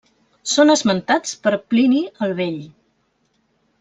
Són 0.53 0.73
esmentats 0.75 1.35
per 1.43 1.53
Plini 1.73 2.01
el 2.29 2.35
vell. 2.41 2.59